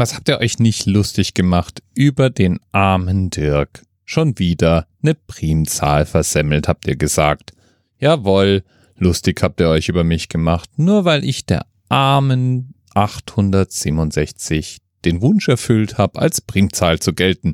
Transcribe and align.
Was 0.00 0.14
habt 0.14 0.30
ihr 0.30 0.38
euch 0.38 0.58
nicht 0.58 0.86
lustig 0.86 1.34
gemacht 1.34 1.82
über 1.94 2.30
den 2.30 2.58
armen 2.72 3.28
Dirk? 3.28 3.82
Schon 4.06 4.38
wieder 4.38 4.86
eine 5.02 5.14
Primzahl 5.14 6.06
versemmelt, 6.06 6.68
habt 6.68 6.86
ihr 6.86 6.96
gesagt. 6.96 7.52
Jawohl, 7.98 8.64
lustig 8.96 9.42
habt 9.42 9.60
ihr 9.60 9.68
euch 9.68 9.90
über 9.90 10.02
mich 10.02 10.30
gemacht, 10.30 10.70
nur 10.78 11.04
weil 11.04 11.22
ich 11.22 11.44
der 11.44 11.66
armen 11.90 12.72
867 12.94 14.78
den 15.04 15.20
Wunsch 15.20 15.48
erfüllt 15.48 15.98
habe, 15.98 16.18
als 16.18 16.40
Primzahl 16.40 16.98
zu 16.98 17.12
gelten. 17.12 17.52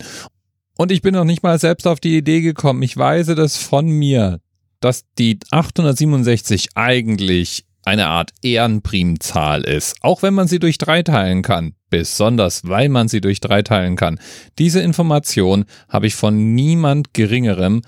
Und 0.77 0.93
ich 0.93 1.03
bin 1.03 1.15
noch 1.15 1.25
nicht 1.25 1.43
mal 1.43 1.59
selbst 1.59 1.89
auf 1.89 1.99
die 1.99 2.17
Idee 2.17 2.43
gekommen. 2.43 2.81
Ich 2.83 2.97
weise 2.97 3.35
das 3.35 3.57
von 3.57 3.89
mir, 3.89 4.39
dass 4.79 5.03
die 5.19 5.41
867 5.51 6.77
eigentlich 6.77 7.65
eine 7.87 8.09
Art 8.09 8.33
Ehrenprimzahl 8.43 9.63
ist, 9.63 9.97
auch 10.03 10.23
wenn 10.23 10.35
man 10.35 10.49
sie 10.49 10.59
durch 10.59 10.77
drei 10.77 11.03
teilen 11.03 11.43
kann, 11.43 11.75
besonders 11.89 12.67
weil 12.67 12.89
man 12.89 13.07
sie 13.09 13.21
durch 13.21 13.39
drei 13.41 13.63
teilen 13.63 13.95
kann. 13.97 14.19
Diese 14.59 14.81
Information 14.81 15.65
habe 15.89 16.09
ich 16.09 16.17
von 16.17 16.55
niemand 16.55 17.15
geringerem 17.15 17.83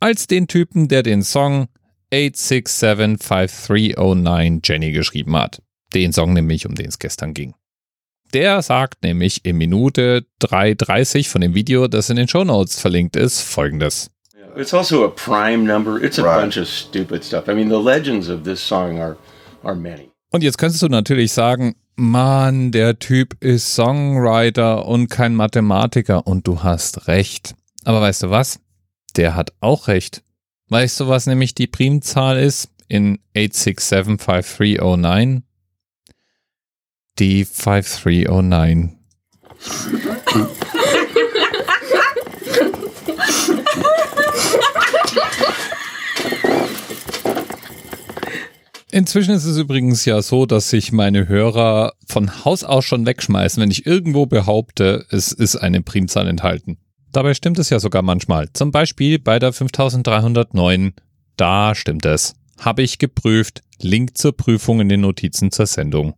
als 0.00 0.26
den 0.26 0.48
Typen, 0.48 0.88
der 0.88 1.02
den 1.02 1.22
Song 1.22 1.68
8675309 2.12 4.60
Jenny 4.64 4.92
geschrieben 4.92 5.36
hat. 5.36 5.60
Den 5.94 6.12
Song 6.12 6.32
nämlich, 6.32 6.66
um 6.66 6.74
den 6.74 6.86
es 6.86 6.98
gestern 6.98 7.34
ging. 7.34 7.54
Der 8.32 8.62
sagt 8.62 9.02
nämlich 9.02 9.44
in 9.44 9.56
Minute 9.56 10.24
3.30 10.42 11.28
von 11.28 11.42
dem 11.42 11.54
Video, 11.54 11.88
das 11.88 12.10
in 12.10 12.16
den 12.16 12.28
Show 12.28 12.44
Notes 12.44 12.78
verlinkt 12.80 13.16
ist, 13.16 13.40
folgendes. 13.40 14.10
It's 14.56 14.74
also 14.74 15.04
a 15.04 15.10
prime 15.10 15.64
number. 15.64 16.02
It's 16.02 16.18
a 16.18 16.24
right. 16.24 16.40
bunch 16.40 16.56
of 16.56 16.68
stupid 16.68 17.24
stuff. 17.24 17.48
I 17.48 17.54
mean, 17.54 17.68
the 17.68 17.78
legends 17.78 18.28
of 18.28 18.44
this 18.44 18.60
song 18.60 18.98
are, 18.98 19.16
are 19.62 19.74
many. 19.74 20.10
Und 20.30 20.42
jetzt 20.42 20.58
könntest 20.58 20.82
du 20.82 20.88
natürlich 20.88 21.32
sagen, 21.32 21.76
Mann, 21.96 22.70
der 22.70 22.98
Typ 22.98 23.42
ist 23.42 23.74
Songwriter 23.74 24.86
und 24.86 25.08
kein 25.08 25.34
Mathematiker 25.34 26.26
und 26.26 26.46
du 26.46 26.62
hast 26.62 27.08
recht. 27.08 27.54
Aber 27.84 28.00
weißt 28.00 28.24
du 28.24 28.30
was? 28.30 28.60
Der 29.16 29.34
hat 29.34 29.52
auch 29.60 29.88
recht. 29.88 30.22
Weißt 30.68 31.00
du, 31.00 31.08
was 31.08 31.26
nämlich 31.26 31.54
die 31.54 31.66
Primzahl 31.66 32.38
ist 32.38 32.70
in 32.88 33.18
8675309? 33.34 35.42
Die 37.18 37.44
5309. 37.44 38.98
Inzwischen 48.90 49.34
ist 49.34 49.44
es 49.44 49.58
übrigens 49.58 50.04
ja 50.06 50.22
so, 50.22 50.46
dass 50.46 50.70
sich 50.70 50.92
meine 50.92 51.28
Hörer 51.28 51.92
von 52.06 52.44
Haus 52.44 52.64
aus 52.64 52.86
schon 52.86 53.04
wegschmeißen, 53.04 53.60
wenn 53.60 53.70
ich 53.70 53.84
irgendwo 53.84 54.24
behaupte, 54.24 55.04
es 55.10 55.30
ist 55.30 55.56
eine 55.56 55.82
Primzahl 55.82 56.26
enthalten. 56.26 56.78
Dabei 57.12 57.34
stimmt 57.34 57.58
es 57.58 57.70
ja 57.70 57.80
sogar 57.80 58.02
manchmal. 58.02 58.50
Zum 58.52 58.70
Beispiel 58.70 59.18
bei 59.18 59.38
der 59.38 59.52
5309. 59.52 60.94
Da 61.36 61.74
stimmt 61.74 62.06
es. 62.06 62.34
Habe 62.58 62.82
ich 62.82 62.98
geprüft. 62.98 63.62
Link 63.80 64.16
zur 64.16 64.36
Prüfung 64.36 64.80
in 64.80 64.88
den 64.88 65.02
Notizen 65.02 65.50
zur 65.50 65.66
Sendung. 65.66 66.14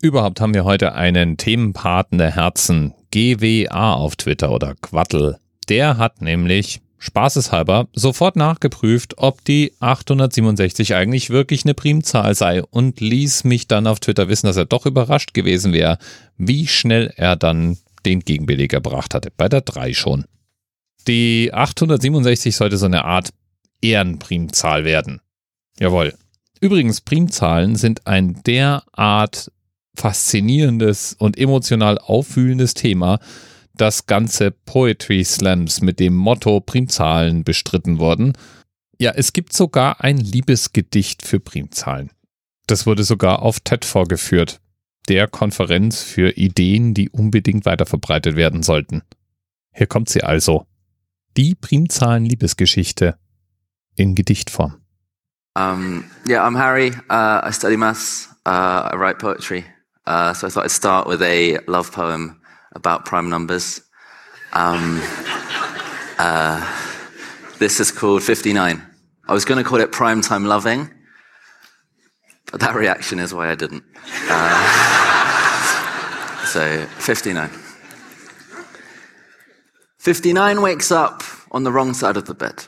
Überhaupt 0.00 0.40
haben 0.40 0.54
wir 0.54 0.64
heute 0.64 0.94
einen 0.94 1.36
Themenpaten 1.36 2.18
der 2.18 2.34
Herzen. 2.34 2.94
GWA 3.10 3.94
auf 3.94 4.16
Twitter 4.16 4.52
oder 4.52 4.74
Quattel. 4.80 5.38
Der 5.68 5.96
hat 5.98 6.22
nämlich 6.22 6.80
spaßeshalber 6.98 7.88
sofort 7.92 8.36
nachgeprüft, 8.36 9.18
ob 9.18 9.44
die 9.44 9.72
867 9.80 10.94
eigentlich 10.94 11.30
wirklich 11.30 11.64
eine 11.64 11.74
Primzahl 11.74 12.34
sei 12.34 12.62
und 12.62 13.00
ließ 13.00 13.44
mich 13.44 13.68
dann 13.68 13.86
auf 13.86 14.00
Twitter 14.00 14.28
wissen, 14.28 14.46
dass 14.46 14.56
er 14.56 14.64
doch 14.64 14.86
überrascht 14.86 15.34
gewesen 15.34 15.72
wäre, 15.72 15.98
wie 16.36 16.66
schnell 16.66 17.12
er 17.16 17.36
dann 17.36 17.78
den 18.04 18.20
Gegenbeleg 18.20 18.72
erbracht 18.72 19.14
hatte. 19.14 19.30
Bei 19.36 19.48
der 19.48 19.60
3 19.60 19.94
schon. 19.94 20.24
Die 21.06 21.50
867 21.52 22.54
sollte 22.54 22.76
so 22.76 22.86
eine 22.86 23.04
Art 23.04 23.30
Ehrenprimzahl 23.80 24.84
werden. 24.84 25.20
Jawohl. 25.78 26.14
Übrigens, 26.60 27.00
Primzahlen 27.00 27.76
sind 27.76 28.06
ein 28.06 28.42
derart 28.44 29.52
faszinierendes 29.96 31.14
und 31.18 31.38
emotional 31.38 31.98
auffühlendes 31.98 32.74
Thema, 32.74 33.20
das 33.80 34.06
ganze 34.06 34.50
Poetry 34.50 35.24
Slams 35.24 35.80
mit 35.80 36.00
dem 36.00 36.14
Motto 36.14 36.60
Primzahlen 36.60 37.44
bestritten 37.44 37.98
wurden. 37.98 38.34
Ja, 38.98 39.12
es 39.12 39.32
gibt 39.32 39.52
sogar 39.52 40.02
ein 40.02 40.18
Liebesgedicht 40.18 41.24
für 41.24 41.40
Primzahlen. 41.40 42.10
Das 42.66 42.86
wurde 42.86 43.04
sogar 43.04 43.42
auf 43.42 43.60
TED 43.60 43.84
vorgeführt, 43.84 44.60
der 45.08 45.28
Konferenz 45.28 46.02
für 46.02 46.36
Ideen, 46.36 46.92
die 46.94 47.08
unbedingt 47.08 47.64
weiterverbreitet 47.64 48.36
werden 48.36 48.62
sollten. 48.62 49.02
Hier 49.72 49.86
kommt 49.86 50.08
sie 50.08 50.22
also. 50.22 50.66
Die 51.36 51.54
Primzahlen-Liebesgeschichte 51.54 53.16
in 53.94 54.14
Gedichtform. 54.14 54.80
Um, 55.54 56.04
yeah, 56.28 56.46
I'm 56.46 56.56
Harry. 56.56 56.90
Uh, 57.08 57.40
I 57.48 57.52
study 57.52 57.76
maths. 57.76 58.28
Uh, 58.46 58.90
I 58.92 58.96
write 58.96 59.18
poetry. 59.18 59.64
Uh, 60.06 60.32
so 60.34 60.46
I 60.46 60.50
thought 60.50 60.64
I'd 60.64 60.70
start 60.70 61.08
with 61.08 61.22
a 61.22 61.58
love 61.66 61.90
poem 61.92 62.40
about 62.72 63.04
prime 63.04 63.28
numbers. 63.28 63.80
Um, 64.52 65.00
uh, 66.18 66.60
this 67.58 67.80
is 67.80 67.90
called 67.90 68.22
59. 68.22 68.82
I 69.26 69.32
was 69.32 69.44
going 69.44 69.62
to 69.62 69.68
call 69.68 69.80
it 69.80 69.92
prime 69.92 70.22
time 70.22 70.44
loving, 70.44 70.90
but 72.50 72.60
that 72.60 72.74
reaction 72.74 73.18
is 73.18 73.34
why 73.34 73.50
I 73.50 73.54
didn't. 73.54 73.84
Uh, 74.28 75.44
so 76.46 76.86
59. 76.98 77.50
59 79.98 80.62
wakes 80.62 80.90
up 80.90 81.22
on 81.50 81.64
the 81.64 81.72
wrong 81.72 81.92
side 81.92 82.16
of 82.16 82.24
the 82.26 82.34
bed. 82.34 82.64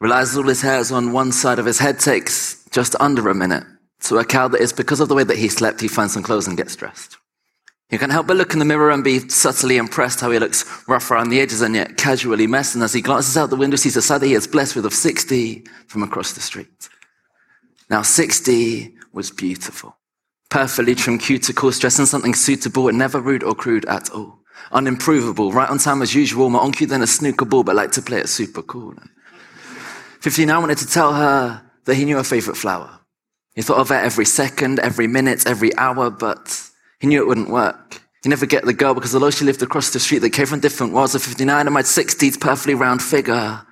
Realizes 0.00 0.36
all 0.36 0.44
his 0.44 0.62
hair 0.62 0.78
is 0.78 0.90
on 0.90 1.12
one 1.12 1.32
side 1.32 1.58
of 1.58 1.66
his 1.66 1.78
head, 1.78 2.00
takes 2.00 2.64
just 2.70 2.96
under 3.00 3.28
a 3.28 3.34
minute 3.34 3.64
to 4.00 4.14
work 4.14 4.34
out 4.34 4.52
that 4.52 4.60
it's 4.60 4.72
because 4.72 5.00
of 5.00 5.08
the 5.08 5.14
way 5.14 5.24
that 5.24 5.36
he 5.36 5.48
slept, 5.48 5.80
he 5.80 5.88
finds 5.88 6.14
some 6.14 6.22
clothes 6.22 6.46
and 6.46 6.56
gets 6.56 6.76
dressed. 6.76 7.16
You 7.90 7.98
can't 7.98 8.12
help 8.12 8.26
but 8.26 8.36
look 8.36 8.52
in 8.52 8.58
the 8.58 8.66
mirror 8.66 8.90
and 8.90 9.02
be 9.02 9.26
subtly 9.30 9.78
impressed 9.78 10.20
how 10.20 10.30
he 10.30 10.38
looks 10.38 10.64
rough 10.86 11.10
around 11.10 11.30
the 11.30 11.40
edges 11.40 11.62
and 11.62 11.74
yet 11.74 11.96
casually 11.96 12.46
messed. 12.46 12.74
And 12.74 12.84
as 12.84 12.92
he 12.92 13.00
glances 13.00 13.36
out 13.36 13.48
the 13.48 13.56
window, 13.56 13.76
sees 13.76 13.96
a 13.96 14.02
sight 14.02 14.18
that 14.18 14.26
he 14.26 14.34
is 14.34 14.46
blessed 14.46 14.76
with 14.76 14.84
of 14.84 14.92
60 14.92 15.64
from 15.86 16.02
across 16.02 16.32
the 16.32 16.40
street. 16.40 16.88
Now, 17.88 18.02
60 18.02 18.94
was 19.12 19.30
beautiful. 19.30 19.96
Perfectly 20.50 20.94
trimmed 20.94 21.22
cuticles, 21.22 21.80
dressed 21.80 21.98
in 21.98 22.04
something 22.04 22.34
suitable 22.34 22.88
and 22.88 22.98
never 22.98 23.20
rude 23.20 23.42
or 23.42 23.54
crude 23.54 23.86
at 23.86 24.10
all. 24.10 24.40
Unimprovable, 24.70 25.54
right 25.54 25.70
on 25.70 25.78
time 25.78 26.02
as 26.02 26.14
usual, 26.14 26.50
more 26.50 26.60
on 26.60 26.72
cue 26.72 26.86
than 26.86 27.02
a 27.02 27.06
snooker 27.06 27.46
ball, 27.46 27.64
but 27.64 27.76
like 27.76 27.92
to 27.92 28.02
play 28.02 28.18
it 28.18 28.28
super 28.28 28.62
cool. 28.62 28.94
15, 30.20 30.50
I 30.50 30.58
wanted 30.58 30.78
to 30.78 30.86
tell 30.86 31.14
her 31.14 31.62
that 31.84 31.94
he 31.94 32.04
knew 32.04 32.16
her 32.16 32.24
favorite 32.24 32.56
flower. 32.56 33.00
He 33.54 33.62
thought 33.62 33.78
of 33.78 33.88
her 33.88 33.94
every 33.94 34.26
second, 34.26 34.78
every 34.78 35.06
minute, 35.06 35.46
every 35.46 35.74
hour, 35.78 36.10
but 36.10 36.67
he 37.00 37.06
knew 37.06 37.22
it 37.22 37.26
wouldn't 37.26 37.50
work. 37.50 38.02
He 38.22 38.28
never 38.28 38.46
get 38.46 38.64
the 38.64 38.72
girl 38.72 38.94
because 38.94 39.14
although 39.14 39.30
she 39.30 39.44
lived 39.44 39.62
across 39.62 39.90
the 39.90 40.00
street, 40.00 40.18
they 40.18 40.30
came 40.30 40.46
from 40.46 40.60
different 40.60 40.92
worlds. 40.92 41.14
Of 41.14 41.22
59 41.22 41.66
and 41.66 41.74
my 41.74 41.82
60s 41.82 42.40
perfectly 42.40 42.74
round 42.74 43.02
figure. 43.02 43.62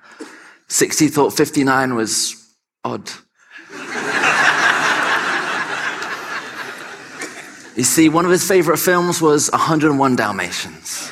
60 0.69 1.07
thought 1.09 1.33
59 1.33 1.95
was 1.95 2.35
odd. 2.83 3.09
you 7.75 7.83
see, 7.83 8.09
one 8.09 8.25
of 8.25 8.31
his 8.31 8.47
favorite 8.47 8.77
films 8.77 9.21
was 9.21 9.49
101 9.51 10.15
Dalmatians. 10.15 11.11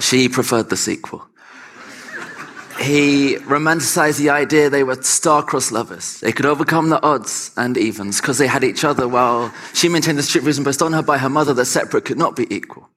She 0.00 0.28
preferred 0.28 0.70
the 0.70 0.76
sequel 0.76 1.29
he 2.82 3.36
romanticized 3.36 4.18
the 4.18 4.30
idea 4.30 4.70
they 4.70 4.84
were 4.84 5.00
star-crossed 5.02 5.72
lovers. 5.72 6.20
They 6.20 6.32
could 6.32 6.46
overcome 6.46 6.88
the 6.88 7.02
odds 7.02 7.52
and 7.56 7.76
evens 7.76 8.20
because 8.20 8.38
they 8.38 8.46
had 8.46 8.64
each 8.64 8.84
other 8.84 9.06
while 9.06 9.52
she 9.74 9.88
maintained 9.88 10.18
the 10.18 10.22
strict 10.22 10.44
rules 10.44 10.58
imposed 10.58 10.82
on 10.82 10.92
her 10.92 11.02
by 11.02 11.18
her 11.18 11.28
mother 11.28 11.52
that 11.54 11.66
separate 11.66 12.04
could 12.04 12.18
not 12.18 12.36
be 12.36 12.52
equal. 12.54 12.88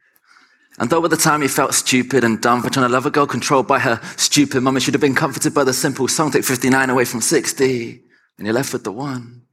And 0.79 0.89
though 0.89 1.03
at 1.03 1.11
the 1.11 1.17
time 1.17 1.41
he 1.41 1.47
felt 1.47 1.73
stupid 1.73 2.23
and 2.23 2.41
dumb 2.41 2.61
for 2.61 2.69
trying 2.69 2.87
to 2.87 2.93
love 2.93 3.05
a 3.05 3.11
girl 3.11 3.27
controlled 3.27 3.67
by 3.67 3.79
her 3.79 3.99
stupid 4.17 4.61
mum, 4.61 4.75
he 4.75 4.79
should 4.79 4.93
have 4.93 5.01
been 5.01 5.15
comforted 5.15 5.53
by 5.53 5.63
the 5.63 5.73
simple 5.73 6.07
song, 6.07 6.31
take 6.31 6.45
59 6.45 6.89
away 6.89 7.05
from 7.05 7.21
60, 7.21 8.01
and 8.37 8.47
you're 8.47 8.55
left 8.55 8.73
with 8.73 8.83
the 8.83 8.91
one. 8.91 9.43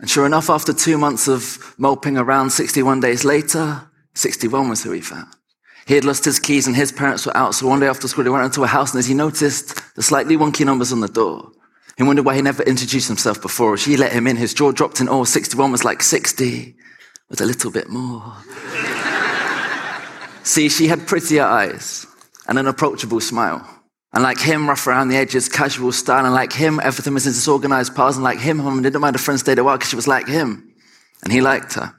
And 0.00 0.08
sure 0.08 0.26
enough, 0.26 0.50
after 0.50 0.72
two 0.72 0.98
months 0.98 1.28
of 1.28 1.74
moping 1.78 2.16
around, 2.16 2.50
61 2.50 3.00
days 3.00 3.24
later, 3.24 3.88
61 4.14 4.68
was 4.68 4.82
who 4.82 4.92
he 4.92 5.00
found. 5.00 5.28
He 5.86 5.94
had 5.94 6.04
lost 6.04 6.24
his 6.24 6.38
keys 6.38 6.66
and 6.66 6.76
his 6.76 6.92
parents 6.92 7.26
were 7.26 7.36
out. 7.36 7.54
So 7.54 7.66
one 7.66 7.80
day 7.80 7.88
after 7.88 8.08
school, 8.08 8.24
he 8.24 8.30
went 8.30 8.44
into 8.44 8.62
a 8.62 8.68
house 8.68 8.92
and 8.92 8.98
as 8.98 9.06
he 9.06 9.14
noticed 9.14 9.94
the 9.94 10.02
slightly 10.02 10.36
wonky 10.36 10.64
numbers 10.64 10.92
on 10.92 11.00
the 11.00 11.08
door, 11.08 11.50
he 11.96 12.02
wondered 12.02 12.24
why 12.24 12.34
he 12.34 12.42
never 12.42 12.62
introduced 12.62 13.08
himself 13.08 13.42
before. 13.42 13.76
She 13.76 13.96
let 13.96 14.12
him 14.12 14.26
in. 14.26 14.36
His 14.36 14.54
jaw 14.54 14.72
dropped 14.72 15.00
in 15.00 15.08
awe. 15.08 15.24
61 15.24 15.72
was 15.72 15.84
like 15.84 16.02
60 16.02 16.74
with 17.28 17.40
a 17.40 17.44
little 17.44 17.70
bit 17.70 17.88
more. 17.88 18.34
See, 20.42 20.68
she 20.68 20.88
had 20.88 21.06
prettier 21.06 21.44
eyes 21.44 22.06
and 22.48 22.58
an 22.58 22.66
approachable 22.66 23.20
smile. 23.20 23.68
And 24.14 24.22
like 24.22 24.38
him, 24.38 24.68
rough 24.68 24.86
around 24.86 25.08
the 25.08 25.16
edges, 25.16 25.48
casual 25.48 25.92
style. 25.92 26.24
And 26.24 26.34
like 26.34 26.52
him, 26.52 26.80
everything 26.82 27.14
was 27.14 27.26
in 27.26 27.32
disorganized 27.32 27.94
piles. 27.94 28.16
And 28.16 28.24
like 28.24 28.38
him, 28.38 28.58
mom 28.58 28.82
didn't 28.82 29.00
mind 29.00 29.16
a 29.16 29.18
friend 29.18 29.40
stayed 29.40 29.58
a 29.58 29.64
while 29.64 29.76
because 29.76 29.90
she 29.90 29.96
was 29.96 30.08
like 30.08 30.28
him. 30.28 30.74
And 31.22 31.32
he 31.32 31.40
liked 31.40 31.74
her. 31.74 31.94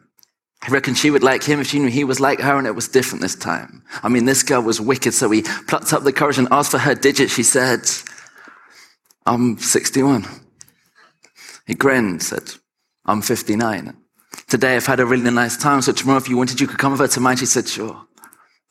He 0.66 0.72
reckon 0.72 0.94
she 0.96 1.10
would 1.10 1.24
like 1.24 1.44
him 1.44 1.60
if 1.60 1.68
she 1.68 1.80
knew 1.80 1.90
he 1.90 2.04
was 2.04 2.20
like 2.20 2.40
her, 2.40 2.58
and 2.58 2.66
it 2.66 2.76
was 2.76 2.88
different 2.88 3.22
this 3.22 3.36
time. 3.36 3.84
I 4.02 4.10
mean, 4.10 4.26
this 4.26 4.44
girl 4.44 4.62
was 4.62 4.80
wicked, 4.80 5.14
so 5.14 5.30
he 5.30 5.42
plucked 5.42 5.92
up 5.92 6.04
the 6.04 6.14
courage 6.14 6.38
and 6.38 6.48
asked 6.52 6.72
for 6.72 6.78
her 6.78 6.96
digit. 6.96 7.30
She 7.30 7.44
said, 7.44 7.82
I'm 9.26 9.58
61. 9.58 10.26
He 11.66 11.76
grinned, 11.76 12.24
said, 12.24 12.52
I'm 13.06 13.22
59. 13.22 13.96
Today 14.48 14.76
I've 14.76 14.86
had 14.86 15.00
a 15.00 15.06
really 15.06 15.30
nice 15.30 15.58
time, 15.58 15.82
so 15.82 15.92
tomorrow 15.92 16.18
if 16.18 16.30
you 16.30 16.38
wanted, 16.38 16.62
you 16.62 16.68
could 16.68 16.80
come 16.80 16.94
over 16.94 17.08
to 17.08 17.20
mine. 17.20 17.38
She 17.38 17.46
said, 17.46 17.68
sure. 17.68 18.06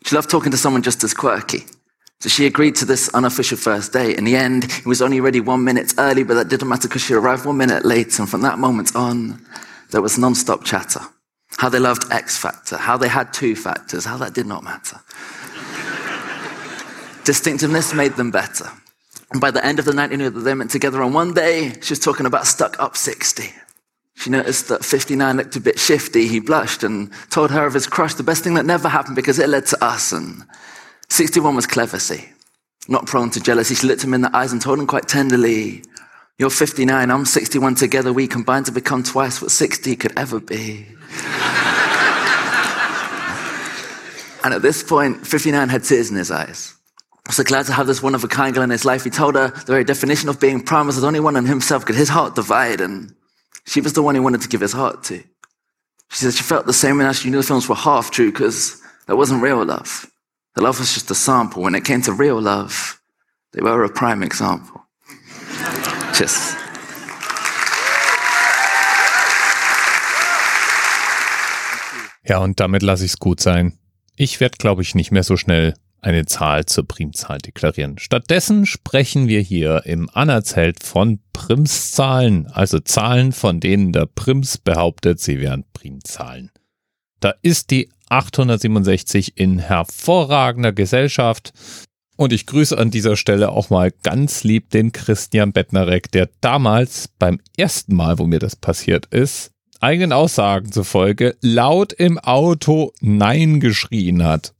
She 0.05 0.15
loved 0.15 0.31
talking 0.31 0.51
to 0.51 0.57
someone 0.57 0.83
just 0.83 1.05
as 1.05 1.15
quirky. 1.15 1.65
So 2.21 2.29
she 2.29 2.47
agreed 2.47 2.77
to 2.77 2.85
this 2.85 3.09
unofficial 3.15 3.59
first 3.59 3.93
date. 3.93 4.17
In 4.17 4.25
the 4.25 4.37
end, 4.37 4.71
he 4.71 4.89
was 4.89 5.03
only 5.03 5.21
ready 5.21 5.41
one 5.41 5.65
minute 5.65 5.95
early, 5.99 6.23
but 6.23 6.35
that 6.35 6.49
didn't 6.49 6.69
matter 6.69 6.89
because 6.89 7.03
she 7.03 7.15
arrived 7.15 7.45
one 7.45 7.57
minute 7.57 7.85
late. 7.85 8.19
And 8.19 8.29
from 8.29 8.43
that 8.43 8.59
moment 8.59 8.95
on, 8.95 9.45
there 9.91 10.03
was 10.03 10.19
non-stop 10.19 10.65
chatter. 10.65 11.01
How 11.63 11.69
they 11.69 11.79
loved 11.79 12.11
X 12.11 12.37
Factor, 12.37 12.77
how 12.77 12.97
they 12.97 13.07
had 13.07 13.33
two 13.33 13.55
factors, 13.55 14.05
how 14.05 14.17
that 14.17 14.35
did 14.35 14.47
not 14.47 14.65
matter. 14.65 14.99
Distinctiveness 17.23 17.95
made 17.95 18.15
them 18.15 18.33
better. 18.33 18.69
And 19.31 19.41
by 19.41 19.53
the 19.53 19.65
end 19.65 19.79
of 19.79 19.85
the 19.85 19.93
night, 19.93 20.11
he 20.11 20.17
knew 20.17 20.29
that 20.29 20.41
they 20.41 20.57
went 20.57 20.73
together. 20.73 21.01
On 21.05 21.13
one 21.13 21.35
day, 21.35 21.73
she 21.81 21.93
was 21.93 22.01
talking 22.01 22.27
about 22.27 22.49
stuck 22.49 22.81
up 22.81 22.97
60. 22.97 23.45
She 24.17 24.29
noticed 24.29 24.67
that 24.71 24.85
59 24.85 25.37
looked 25.37 25.55
a 25.55 25.61
bit 25.61 25.79
shifty. 25.79 26.27
He 26.27 26.41
blushed 26.41 26.83
and 26.83 27.13
told 27.31 27.53
her 27.53 27.65
of 27.65 27.75
his 27.75 27.87
crush, 27.87 28.15
the 28.15 28.25
best 28.25 28.43
thing 28.43 28.55
that 28.55 28.67
never 28.67 28.89
happened 28.89 29.15
because 29.15 29.39
it 29.39 29.49
led 29.49 29.67
to 29.67 29.85
us. 29.85 30.11
And 30.11 30.43
61 31.11 31.55
was 31.55 31.69
clever, 31.69 32.01
see. 32.01 32.29
Not 32.89 33.07
prone 33.07 33.31
to 33.31 33.41
jealousy. 33.41 33.77
She 33.77 33.87
looked 33.87 34.03
him 34.03 34.15
in 34.15 34.23
the 34.23 34.37
eyes 34.37 34.51
and 34.51 34.61
told 34.61 34.81
him 34.81 34.89
quite 34.89 35.07
tenderly, 35.07 35.85
You're 36.41 36.51
59, 36.51 37.09
I'm 37.09 37.25
61. 37.25 37.77
Together 37.77 38.13
we 38.13 38.27
combine 38.27 38.65
to 38.65 38.73
become 38.73 39.05
twice 39.05 39.41
what 39.41 39.53
60 39.53 39.95
could 39.95 40.19
ever 40.19 40.41
be. 40.41 40.89
and 44.45 44.55
at 44.55 44.63
this 44.63 44.83
point, 44.83 45.27
59 45.27 45.69
had 45.69 45.85
tears 45.85 46.11
in 46.11 46.17
his 46.17 46.31
eyes. 46.31 46.75
So 47.31 47.45
glad 47.45 47.67
to 47.67 47.73
have 47.73 47.87
this 47.87 48.03
one 48.03 48.15
of 48.15 48.25
a 48.25 48.29
kind 48.29 48.55
girl 48.55 48.65
in 48.65 48.71
his 48.71 48.85
life. 48.85 49.05
He 49.05 49.11
told 49.11 49.37
her 49.37 49.49
the 49.49 49.73
very 49.73 49.85
definition 49.85 50.29
of 50.29 50.41
being 50.41 50.63
prime 50.63 50.87
was 50.87 51.01
that 51.01 51.07
only 51.07 51.21
one 51.21 51.37
in 51.37 51.47
himself 51.47 51.87
could 51.87 51.95
his 51.95 52.09
heart 52.09 52.35
divide, 52.35 52.81
and 52.81 53.15
she 53.65 53.81
was 53.81 53.93
the 53.93 54.03
one 54.03 54.15
he 54.15 54.21
wanted 54.21 54.43
to 54.43 54.49
give 54.49 54.61
his 54.61 54.73
heart 54.73 55.05
to. 55.05 55.23
She 56.11 56.19
said 56.19 56.35
she 56.35 56.43
felt 56.43 56.67
the 56.67 56.73
same 56.73 56.99
way 56.99 57.07
as 57.07 57.21
she 57.21 57.31
knew 57.31 57.39
the 57.39 57.43
films 57.43 57.69
were 57.69 57.75
half 57.75 58.11
true 58.11 58.31
because 58.31 58.83
that 59.07 59.17
wasn't 59.17 59.43
real 59.43 59.65
love. 59.65 60.11
The 60.55 60.63
love 60.63 60.79
was 60.79 60.93
just 60.93 61.11
a 61.11 61.15
sample. 61.15 61.63
When 61.63 61.75
it 61.75 61.85
came 61.85 62.03
to 62.03 62.13
real 62.13 62.41
love, 62.41 63.01
they 63.53 63.63
were 63.63 63.85
a 63.85 63.89
prime 63.89 64.23
example. 64.23 64.85
Tschüss. 66.13 66.62
Ja, 72.27 72.39
und 72.39 72.61
damit 72.61 72.83
lasse 72.83 73.05
ich 73.05 73.13
es 73.13 73.19
gut 73.19 73.41
sein. 73.41 73.79
Ich 74.17 74.41
werde, 74.41 74.59
glaube 74.59 74.83
ich, 74.83 74.95
nicht 74.95 75.11
mehr 75.11 75.25
so 75.25 75.37
schnell 75.37 75.75
eine 76.01 76.27
Zahl 76.27 76.67
zur 76.67 76.87
Primzahl 76.87 77.39
deklarieren. 77.39 77.99
Stattdessen 77.99 78.67
sprechen 78.67 79.29
wir 79.29 79.41
hier 79.41 79.83
im 79.87 80.11
Anerzelt 80.11 80.83
von 80.83 81.21
Primszahlen, 81.33 82.49
also 82.49 82.81
Zahlen, 82.81 83.33
von 83.33 83.61
denen 83.61 83.93
der 83.93 84.07
Prims 84.07 84.59
behauptet, 84.59 85.21
sie 85.21 85.41
wären 85.41 85.65
Primzahlen. 85.73 86.51
Da 87.21 87.35
ist 87.43 87.71
die 87.71 87.89
867 88.09 89.39
in 89.39 89.61
hervorragender 89.61 90.73
Gesellschaft. 90.73 91.53
Und 92.17 92.33
ich 92.33 92.47
grüße 92.47 92.77
an 92.77 92.91
dieser 92.91 93.17
Stelle 93.17 93.51
auch 93.51 93.71
mal 93.71 93.91
ganz 94.03 94.45
lieb 94.45 94.71
den 94.71 94.93
Christian 94.93 95.53
Bettnarek, 95.53 96.11
der 96.11 96.29
damals 96.41 97.09
beim 97.19 97.41
ersten 97.57 97.95
Mal, 97.95 98.19
wo 98.19 98.27
mir 98.27 98.39
das 98.39 98.55
passiert 98.57 99.07
ist, 99.07 99.53
eigenen 99.83 100.13
Aussagen 100.13 100.71
zufolge 100.71 101.37
laut 101.41 101.93
im 101.93 102.19
Auto 102.19 102.93
Nein 103.01 103.61
geschrien 103.61 104.25
hat. 104.25 104.55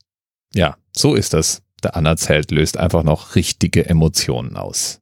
Ja, 0.55 0.77
so 0.95 1.15
ist 1.15 1.33
das. 1.33 1.63
Der 1.83 1.97
Anerzelt 1.97 2.51
löst 2.51 2.77
einfach 2.77 3.03
noch 3.03 3.35
richtige 3.35 3.89
Emotionen 3.89 4.57
aus. 4.57 5.01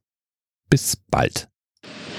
Bis 0.69 0.97
bald. 1.09 1.47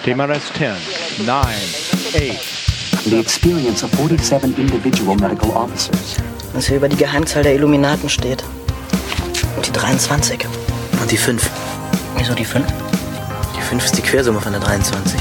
TMRS 0.05 0.53
10, 0.59 1.27
9, 1.27 1.37
8. 1.37 2.63
The 3.05 3.19
experience 3.19 3.83
of 3.83 3.91
47 3.93 4.57
individual 4.59 5.17
medical 5.17 5.51
officers. 5.51 6.17
Was 6.53 6.67
hier 6.67 6.77
über 6.77 6.89
die 6.89 6.97
Geheimzahl 6.97 7.43
der 7.43 7.55
Illuminaten 7.55 8.09
steht. 8.09 8.45
Und 9.57 9.67
die 9.67 9.73
23. 9.73 10.45
Und 11.01 11.11
die 11.11 11.17
5. 11.17 11.51
Wieso 12.17 12.35
die 12.35 12.45
5? 12.45 12.65
Die 13.57 13.61
5 13.61 13.85
ist 13.85 13.97
die 13.97 14.03
Quersumme 14.03 14.41
von 14.41 14.53
der 14.53 14.61
23. 14.61 15.21